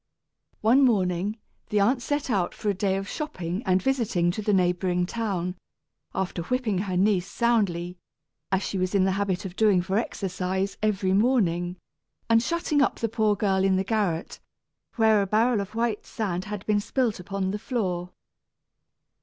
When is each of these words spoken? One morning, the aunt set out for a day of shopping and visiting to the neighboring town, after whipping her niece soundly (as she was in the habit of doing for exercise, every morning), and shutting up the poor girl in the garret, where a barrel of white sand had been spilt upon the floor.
One 0.61 0.83
morning, 0.83 1.37
the 1.69 1.79
aunt 1.79 2.01
set 2.01 2.31
out 2.31 2.55
for 2.55 2.69
a 2.71 2.73
day 2.73 2.97
of 2.97 3.07
shopping 3.07 3.61
and 3.67 3.83
visiting 3.83 4.31
to 4.31 4.41
the 4.41 4.51
neighboring 4.51 5.05
town, 5.05 5.55
after 6.15 6.41
whipping 6.41 6.79
her 6.79 6.97
niece 6.97 7.29
soundly 7.29 7.99
(as 8.51 8.63
she 8.63 8.79
was 8.79 8.95
in 8.95 9.03
the 9.03 9.11
habit 9.11 9.45
of 9.45 9.55
doing 9.55 9.79
for 9.79 9.99
exercise, 9.99 10.75
every 10.81 11.13
morning), 11.13 11.75
and 12.31 12.41
shutting 12.41 12.81
up 12.81 12.95
the 12.95 13.09
poor 13.09 13.35
girl 13.35 13.63
in 13.63 13.75
the 13.75 13.83
garret, 13.83 14.39
where 14.95 15.21
a 15.21 15.27
barrel 15.27 15.61
of 15.61 15.75
white 15.75 16.03
sand 16.07 16.45
had 16.45 16.65
been 16.65 16.79
spilt 16.79 17.19
upon 17.19 17.51
the 17.51 17.59
floor. 17.59 18.09